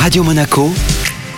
[0.00, 0.72] Radio Monaco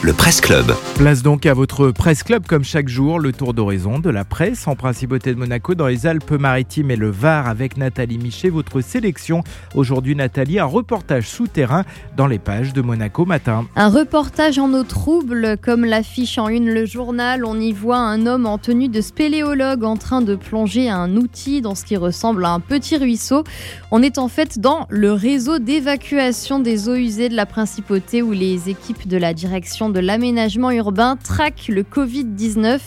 [0.02, 0.72] le Presse Club.
[0.94, 4.66] Place donc à votre Presse Club comme chaque jour, le tour d'horizon de la presse
[4.66, 9.44] en principauté de Monaco dans les Alpes-Maritimes et le Var avec Nathalie Michet, votre sélection.
[9.74, 11.84] Aujourd'hui Nathalie, un reportage souterrain
[12.16, 13.66] dans les pages de Monaco Matin.
[13.76, 18.24] Un reportage en eau trouble, comme l'affiche en une le journal, on y voit un
[18.24, 22.46] homme en tenue de spéléologue en train de plonger un outil dans ce qui ressemble
[22.46, 23.44] à un petit ruisseau.
[23.90, 28.32] On est en fait dans le réseau d'évacuation des eaux usées de la principauté où
[28.32, 32.80] les équipes de la direction de l'aménagement urbain traque le Covid-19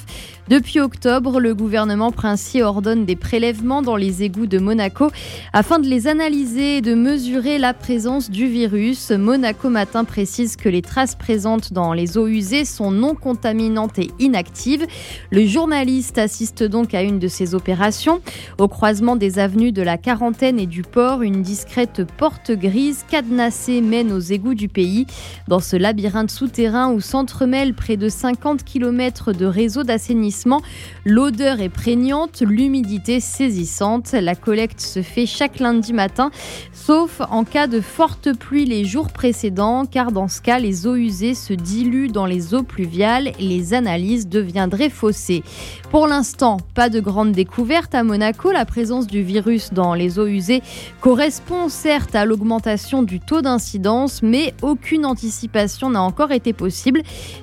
[0.49, 5.09] depuis octobre, le gouvernement princier ordonne des prélèvements dans les égouts de Monaco
[5.53, 9.11] afin de les analyser et de mesurer la présence du virus.
[9.11, 14.11] Monaco Matin précise que les traces présentes dans les eaux usées sont non contaminantes et
[14.19, 14.85] inactives.
[15.31, 18.19] Le journaliste assiste donc à une de ces opérations.
[18.57, 23.79] Au croisement des avenues de la Quarantaine et du Port, une discrète porte grise cadenassée
[23.79, 25.07] mène aux égouts du pays.
[25.47, 30.61] Dans ce labyrinthe souterrain où s'entremêlent près de 50 km de réseaux d'assainissement,
[31.05, 34.13] L'odeur est prégnante, l'humidité saisissante.
[34.13, 36.31] La collecte se fait chaque lundi matin,
[36.71, 40.95] sauf en cas de forte pluie les jours précédents, car dans ce cas, les eaux
[40.95, 45.43] usées se diluent dans les eaux pluviales et les analyses deviendraient faussées.
[45.91, 48.51] Pour l'instant, pas de grande découverte à Monaco.
[48.51, 50.61] La présence du virus dans les eaux usées
[51.01, 56.53] correspond certes à l'augmentation du taux d'incidence, mais aucune anticipation n'a encore été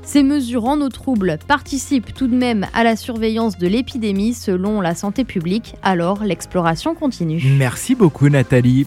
[0.02, 4.80] Ces mesures en eau trouble participent tout de même à la surveillance de l'épidémie selon
[4.80, 5.74] la santé publique.
[5.82, 7.42] Alors l'exploration continue.
[7.58, 8.78] Merci beaucoup Nathalie.